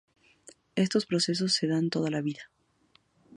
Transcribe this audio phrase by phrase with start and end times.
[0.75, 2.49] Estos procesos se dan toda la vida.